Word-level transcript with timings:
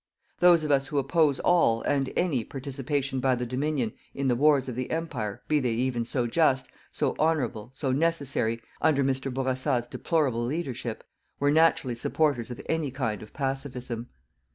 Those 0.39 0.63
of 0.63 0.71
us 0.71 0.87
who 0.87 0.97
oppose 0.97 1.39
all, 1.41 1.83
and 1.83 2.11
any, 2.15 2.43
participation 2.43 3.19
by 3.19 3.35
the 3.35 3.45
Dominion 3.45 3.93
in 4.15 4.29
the 4.29 4.35
wars 4.35 4.67
of 4.67 4.75
the 4.75 4.89
Empire, 4.89 5.43
be 5.47 5.59
they 5.59 5.73
even 5.73 6.05
so 6.05 6.25
just, 6.25 6.67
so 6.91 7.15
honourable, 7.19 7.69
so 7.75 7.91
necessary, 7.91 8.59
under 8.81 9.03
Mr. 9.03 9.31
Bourassa's 9.31 9.85
deplorable 9.85 10.43
leadership, 10.43 11.03
were 11.39 11.51
naturally 11.51 11.93
supporters 11.93 12.49
of 12.49 12.59
any 12.67 12.89
kind 12.89 13.21
of 13.21 13.31
"PACIFISM." 13.31 14.07